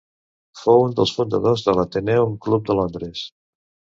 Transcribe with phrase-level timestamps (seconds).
[0.61, 3.25] Fou un dels fundadors de l'Athenaeum Club de Londres.